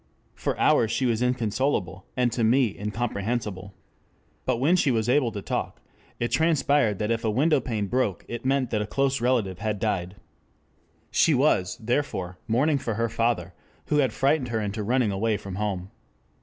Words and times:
For 0.33 0.57
hours 0.59 0.89
she 0.89 1.05
was 1.05 1.21
inconsolable, 1.21 2.07
and 2.17 2.31
to 2.31 2.43
me 2.43 2.75
incomprehensible. 2.75 3.71
But 4.45 4.57
when 4.57 4.75
she 4.75 4.89
was 4.89 5.07
able 5.07 5.31
to 5.31 5.43
talk, 5.43 5.79
it 6.19 6.31
transpired 6.31 6.97
that 6.97 7.11
if 7.11 7.23
a 7.23 7.29
window 7.29 7.59
pane 7.59 7.85
broke 7.85 8.25
it 8.27 8.43
meant 8.43 8.71
that 8.71 8.81
a 8.81 8.87
close 8.87 9.21
relative 9.21 9.59
had 9.59 9.77
died. 9.77 10.15
She 11.11 11.35
was, 11.35 11.77
therefore, 11.79 12.39
mourning 12.47 12.79
for 12.79 12.95
her 12.95 13.09
father, 13.09 13.53
who 13.89 13.97
had 13.97 14.11
frightened 14.11 14.47
her 14.47 14.59
into 14.59 14.81
running 14.81 15.11
away 15.11 15.37
from 15.37 15.57
home. 15.57 15.91